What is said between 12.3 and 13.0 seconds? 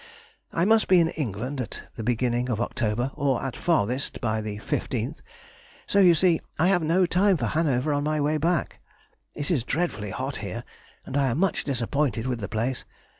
the place.